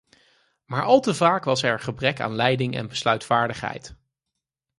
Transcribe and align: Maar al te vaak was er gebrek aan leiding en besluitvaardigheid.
Maar 0.65 0.83
al 0.83 0.99
te 1.01 1.13
vaak 1.13 1.43
was 1.43 1.61
er 1.63 1.79
gebrek 1.79 2.19
aan 2.19 2.35
leiding 2.35 2.75
en 2.75 2.87
besluitvaardigheid. 2.87 3.95